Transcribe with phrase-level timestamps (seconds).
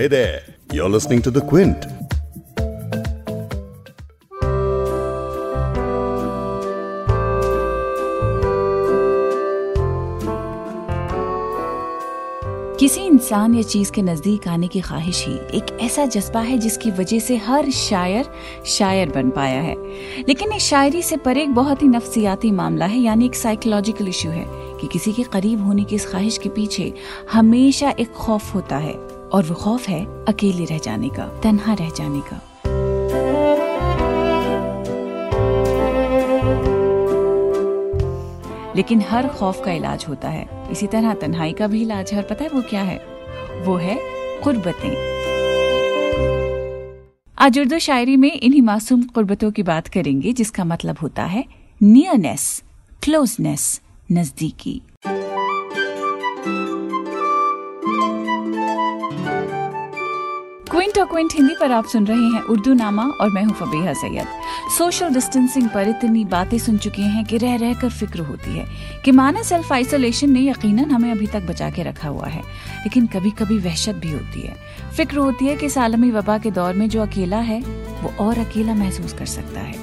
[0.00, 0.40] Hey there,
[0.72, 1.84] you're listening to The Quint.
[12.78, 16.90] किसी इंसान या चीज़ के नज़दीक आने की ख्वाहिश ही एक ऐसा जज्बा है जिसकी
[16.90, 18.32] वजह से हर शायर
[18.68, 19.76] शायर बन पाया है
[20.28, 24.30] लेकिन इस शायरी से परे एक बहुत ही नफ्सियाती मामला है यानी एक साइकोलॉजिकल इशू
[24.30, 24.46] है
[24.80, 26.92] कि किसी के करीब होने की इस ख्वाहिश के पीछे
[27.32, 31.90] हमेशा एक खौफ होता है और वो खौफ है अकेले रह जाने का, तन्हा रह
[31.90, 32.40] जाने का।
[38.76, 42.28] लेकिन हर खौफ का इलाज होता है। इसी तरह तन्हाई का भी इलाज है, और
[42.28, 42.98] पता है वो क्या है?
[43.64, 43.98] वो है
[44.44, 45.10] कुर्बतें।
[47.38, 51.44] आज उर्दू शायरी में इन्हीं मासूम कुर्बतों की बात करेंगे, जिसका मतलब होता है
[51.82, 52.62] नियरनेस
[53.02, 53.80] क्लोजनेस
[54.12, 54.82] नजदीकी।
[60.80, 63.92] क्विंट और क्विंट हिंदी पर आप सुन रहे हैं उर्दू नामा और मैं हूँ फबीहा
[63.92, 64.26] सैयद।
[64.76, 68.64] सोशल डिस्टेंसिंग पर इतनी बातें सुन चुके हैं कि रह रह कर फ़िक्र होती है
[69.04, 73.06] कि माना सेल्फ आइसोलेशन ने यकीनन हमें अभी तक बचा के रखा हुआ है, लेकिन
[73.06, 74.54] कभी कभी वहशत भी होती है।
[74.96, 77.60] फ़िक्र होती है कि सालमी वबा के दौर में जो अकेला है,
[78.02, 79.74] वो और अकेला महसूस कर सकता है।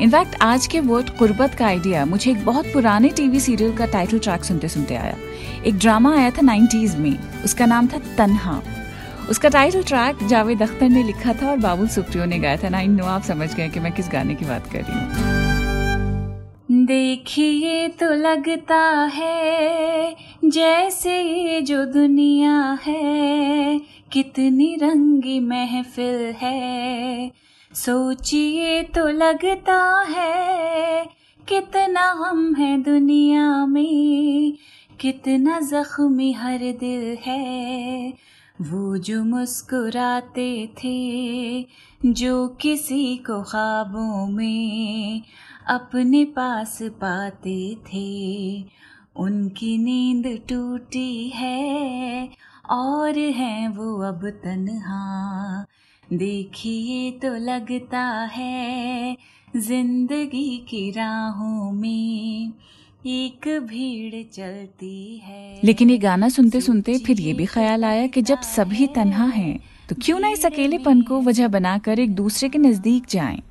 [0.00, 4.18] इनफैक्ट आज के वर्ड कुर्बत का आइडिया मुझे एक बहुत पुराने टीवी सीरियल का टाइटल
[4.18, 5.16] ट्रैक सुनते सुनते आया।
[5.66, 8.60] एक ड्रामा आया था नाइन्टीज में, उसका नाम था तन्हा।
[9.30, 12.82] उसका टाइटल ट्रैक जावेद अख्तर ने लिखा था और बाबुल सुप्रियो ने गाया था। ना
[12.82, 15.36] नो आप समझ गए कि मैं किस गाने की बात कर रही हूँ।
[16.86, 18.80] देखिए तो लगता
[19.14, 23.80] है जैसे ये जो दुनिया है,
[24.12, 27.30] कितनी रंगी महफिल है।
[27.72, 31.04] सोचिए तो लगता है
[31.48, 34.56] कितना हम है दुनिया में,
[35.00, 38.12] कितना जख्मी हर दिल है।
[38.60, 41.62] वो जो मुस्कुराते थे,
[42.06, 45.22] जो किसी को ख्वाबों में
[45.66, 48.62] अपने पास पाते थे,
[49.16, 52.28] उनकी नींद टूटी है
[52.70, 55.66] और हैं वो अब तन्हा।
[56.12, 59.16] देखिए तो लगता है
[59.56, 62.52] ज़िंदगी की राहों में
[63.00, 68.22] एक भीड़ चलती है। लेकिन ये गाना सुनते सुनते फिर ये भी ख्याल आया कि
[68.22, 72.58] जब सभी तन्हा हैं तो क्यों ना इस अकेलेपन को वजह बनाकर एक दूसरे के
[72.58, 73.42] नज़दीक जाएँ?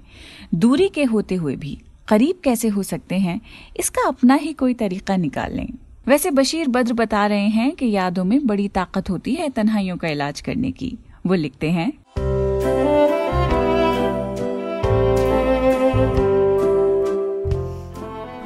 [0.55, 3.39] दूरी के होते हुए भी करीब कैसे हो सकते हैं
[3.79, 5.67] इसका अपना ही कोई तरीका निकाल लें।
[6.07, 10.07] वैसे बशीर बद्र बता रहे हैं कि यादों में बड़ी ताकत होती है तन्हाइयों का
[10.07, 11.91] इलाज करने की। वो लिखते हैं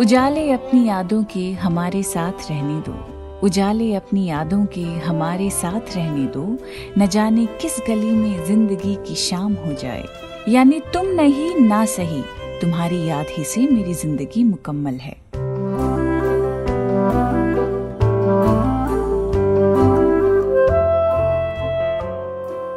[0.02, 2.94] उजाले अपनी यादों के हमारे साथ रहने दो।
[3.48, 6.58] उजाले अपनी यादों के हमारे साथ रहने दो।
[6.98, 10.06] न जाने किस गली में ज़िंदगी की शाम हो जाए।
[10.50, 12.22] यानी तुम नहीं, ना सही।
[12.62, 15.20] तुम्हारी याद ही से मेरी ज़िंदगी मुकम्मल है।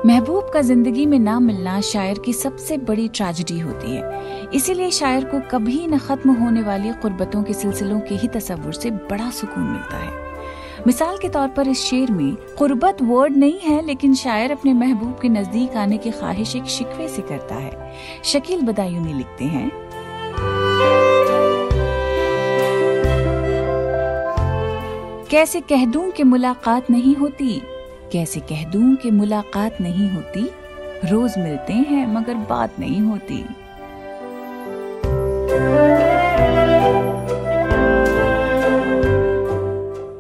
[0.06, 5.24] महबूब का ज़िंदगी में ना मिलना शायर की सबसे बड़ी ट्रेजिडी होती है। इसीलिए शायर
[5.24, 9.64] को कभी न खत्म होने वाली कुर्बतों के सिलसिलों के ही तस्वुर से बड़ा सुकून
[9.64, 10.12] मिलता है।
[10.86, 15.18] मिसाल के तौर पर इस शेर में कुर्बत वर्ड नहीं है, लेकिन शायर अपने महबूब
[15.22, 17.92] के नज़दीक आने की ख्वाहिश एक शिकवे से करता है।
[18.24, 19.70] शकील बदायूनी लिखते हैं।
[25.30, 27.62] कैसे कह दूँ कि मुलाकात नहीं होती?
[28.12, 30.50] कैसे कह दूँ कि मुलाकात नहीं होती?
[31.04, 33.46] रोज मिलते हैं, मगर बात नहीं होती।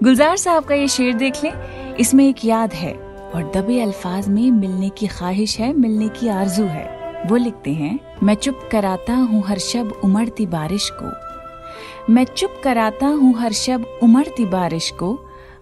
[0.04, 4.50] गुलजार साहब का ये शेर देख लें। इसमें एक याद है और दबे अल्फाज में
[4.50, 9.42] मिलने की ख्वाहिश है, मिलने की आरज़ू है। वो लिखते हैं, मैं चुप कराता हूँ
[9.46, 15.18] हर शब उमड़ती बारिश को। मैं चुप कराता हूँ हर शब उमड़ती बारिश को,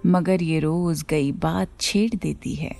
[0.07, 2.75] मगर ये रोज गई बात छेड़ देती है।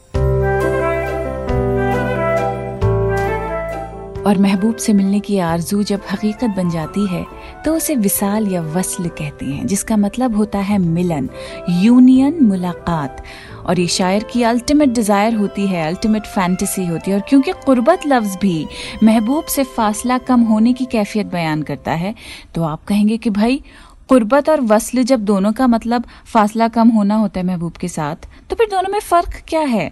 [4.27, 7.25] और महबूब से मिलने की आरज़ू जब हकीकत बन जाती है
[7.65, 11.29] तो उसे विसाल या वसल कहते हैं, जिसका मतलब होता है मिलन,
[11.71, 13.23] यूनियन मुलाकात।
[13.63, 18.07] और ये शायर की अल्टीमेट डिज़ायर होती है अल्टीमेट फैंटेसी होती है, और क्योंकि कुर्बत
[18.07, 18.67] लफ्ज भी
[19.03, 22.15] महबूब से फासला कम होने की कैफियत बयान करता है
[22.55, 23.63] तो आप कहेंगे कि भाई,
[24.09, 28.29] कुर्बत और वसल जब दोनों का मतलब फासला कम होना होता है महबूब के साथ
[28.51, 29.91] तो फिर दोनों में फ़र्क क्या है?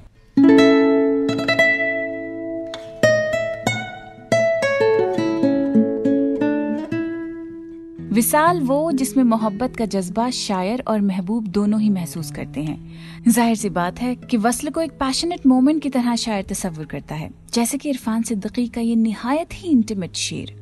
[8.12, 13.56] विसाल वो जिसमें मोहब्बत का जज्बा, शायर और महबूब दोनों ही महसूस करते हैं। ज़ाहिर
[13.56, 17.30] सी बात है कि वसल को एक पैशनेट मोमेंट की तरह शायर तस्वुर करता है,
[17.54, 20.54] जैसे कि इरफान सिद्दीकी का ये निहायत ही इंटीमेट शेर।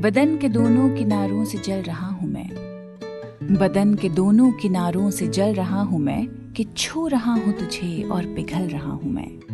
[0.00, 2.48] बदन के दोनों किनारों से जल रहा हूँ मैं।
[3.58, 8.34] बदन के दोनों किनारों से जल रहा हूँ मैं कि छू रहा हूँ तुझे और
[8.34, 9.51] पिघल रहा हूँ मैं।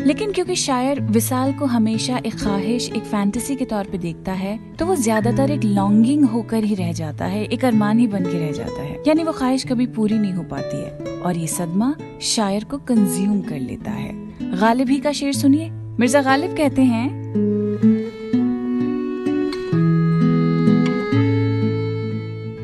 [0.00, 4.58] लेकिन क्योंकि शायर विशाल को हमेशा एक ख्वाहिश, एक फैंटेसी के तौर पे देखता है
[4.76, 8.38] तो वो ज़्यादातर एक लॉन्गिंग होकर ही रह जाता है, एक अरमान ही बन के
[8.38, 11.94] रह जाता है। यानी वो ख्वाहिश कभी पूरी नहीं हो पाती है। और ये सदमा
[12.24, 14.12] शायर को कंज्यूम कर लेता है।
[14.60, 17.06] गालिब ही का शेर सुनिए। मिर्ज़ा गालिब कहते हैं,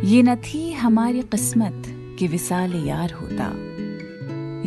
[0.04, 1.83] ये न थी हमारी किस्मत
[2.18, 3.52] कि विसाल यार होता।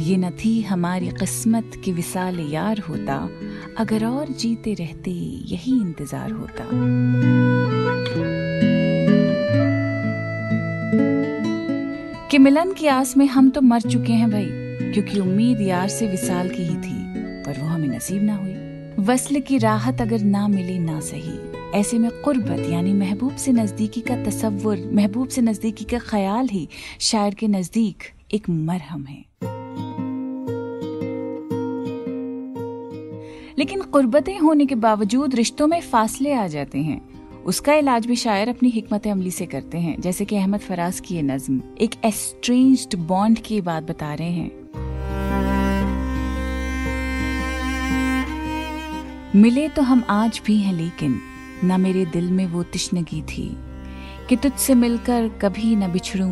[0.01, 3.29] ये न थी हमारी किस्मत कि विसाल यार होता।
[3.77, 5.11] अगर और जीते रहते,
[5.45, 6.63] यही इंतज़ार होता।
[12.31, 14.47] कि मिलन की आस में हम तो मर चुके हैं भाई,
[14.93, 17.03] क्योंकि उम्मीद यार से विसाल की ही थी,
[17.43, 18.56] पर वो हमें नसीब ना हुई।
[18.99, 24.01] वसल की राहत अगर ना मिली ना सही। ऐसे में कुर्बत, यानी महबूब से नजदीकी
[24.01, 26.67] का तस्वुर महबूब से नजदीकी का ख्याल ही
[26.99, 27.97] शायर के नज़दीक
[28.33, 29.25] एक मरहम है।
[33.59, 37.01] लेकिन कुर्बतें होने के बावजूद रिश्तों में फासले आ जाते हैं।
[37.43, 41.15] उसका इलाज भी शायर अपनी हिकमत अमली से करते हैं, जैसे कि अहमद फराज की
[41.15, 44.56] ये नज्म एक एस्ट्रेंज्ड बॉन्ड की बात बता रहे हैं।
[49.35, 51.19] मिले तो हम आज भी हैं, लेकिन
[51.63, 53.49] न मेरे दिल में वो तिश्नगी थी
[54.29, 56.27] कि तुझसे मिलकर कभी न बिछड़ू,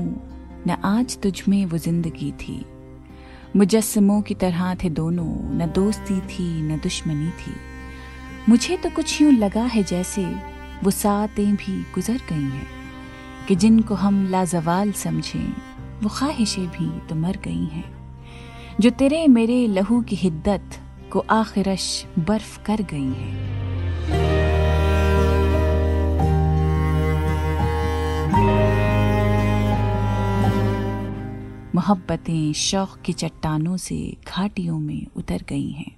[0.67, 2.65] न आज तुझ में वो ज़िंदगी थी।
[3.55, 5.27] मुजस्मों की तरह थे दोनों,
[5.57, 7.53] न दोस्ती थी, न दुश्मनी थी।
[8.49, 10.25] मुझे तो कुछ यूँ लगा है जैसे
[10.83, 12.67] वो सातें भी गुजर गई हैं,
[13.47, 15.53] कि जिनको हम लाजवाल समझें,
[16.03, 17.85] वो ख्वाहिशें भी तो मर गई हैं।
[18.79, 23.45] जो तेरे मेरे लहू की हिद्दत को आखिरश बर्फ़ कर गई हैं।
[31.75, 35.95] मोहब्बतें शौक की चट्टानों से घाटियों में उतर गई हैं।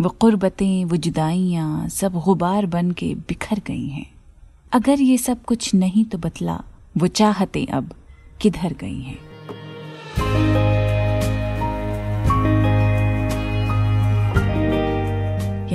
[0.00, 4.10] वो कुर्बतें, वो जुदाइयाँ सब गुबार बन के बिखर गई हैं।
[4.72, 6.64] अगर ये सब कुछ नहीं तो बतला,
[6.96, 7.94] वो चाहते अब
[8.40, 9.35] किधर गई हैं।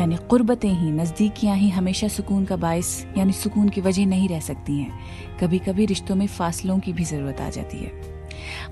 [0.02, 4.40] यानी कुर्बतें ही, नज़दीकियाँ ही हमेशा सुकून का बायस, यानी सुकून की वजह नहीं रह
[4.40, 7.92] सकती हैं। कभी कभी रिश्तों में फासलों की भी ज़रूरत आ जाती है।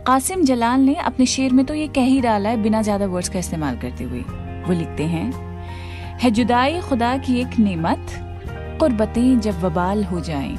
[0.07, 3.29] कासिम जलाल ने अपने शेर में तो ये कह ही डाला है, बिना ज़्यादा वर्ड्स
[3.29, 4.19] का इस्तेमाल करते हुए।
[4.67, 5.31] वो लिखते हैं,
[6.19, 8.07] है जुदाई खुदा की एक नेमत,
[8.79, 10.57] कुर्बतें जब वबाल हो जाएँ।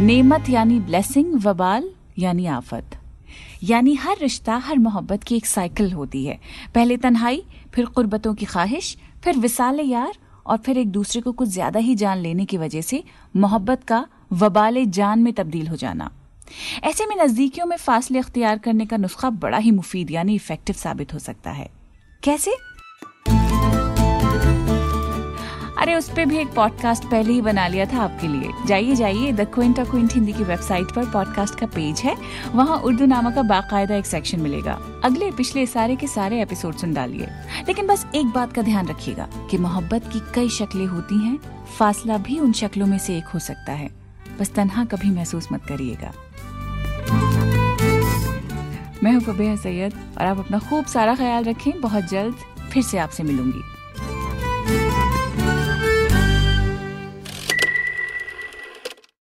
[0.00, 2.93] नेमत यानी ब्लेसिंग, वबाल यानी आफत।
[3.64, 6.38] यानी हर रिश्ता, हर मोहब्बत की एक साइकिल होती है।
[6.74, 7.42] पहले तन्हाई,
[7.74, 10.12] फिर कुर्बतों की ख्वाहिश, फिर विसाल यार
[10.46, 13.02] और फिर एक दूसरे को कुछ ज़्यादा ही जान लेने की वजह से
[13.36, 16.10] मोहब्बत का वबाल जान में तब्दील हो जाना।
[16.84, 21.14] ऐसे में नजदीकियों में फासले अख्तियार करने का नुस्खा बड़ा ही मुफीद, यानी इफ़ेक्टिव साबित
[21.14, 21.70] हो सकता है।
[22.22, 22.56] कैसे?
[25.84, 29.32] अरे, उस पर भी एक पॉडकास्ट पहले ही बना लिया था आपके लिए। जाइए जाइए
[29.32, 32.16] द क्विंट क्विंट हिंदी की वेबसाइट पर पॉडकास्ट का पेज है।
[32.52, 36.94] वहाँ उर्दू नामा का बाकायदा एक सेक्शन मिलेगा। अगले पिछले सारे के सारे एपिसोड सुन
[36.94, 37.26] डालिए।
[37.68, 41.38] लेकिन बस एक बात का ध्यान रखिएगा कि मोहब्बत की कई शक्लें होती हैं।
[41.78, 43.90] फासला भी उन शक्लों में से एक हो सकता है।
[44.40, 46.12] बस तनहा कभी महसूस मत करिएगा।
[49.02, 52.34] मैं हूँ फबेहा सैयद और आप अपना खूब सारा ख्याल रखें। बहुत जल्द
[52.72, 53.73] फिर से आपसे मिलूँगी।